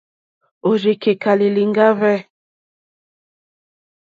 [0.69, 2.17] Òrzì kèká lìlìŋɡá hwɛ̂.